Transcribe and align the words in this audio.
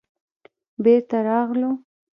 بېرته 0.83 1.17
راغلو. 1.27 1.71